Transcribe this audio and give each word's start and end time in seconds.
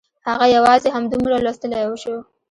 هغه 0.27 0.45
یوازې 0.55 0.87
همدومره 0.95 1.35
لوستلی 1.45 1.83
شو 2.01 2.15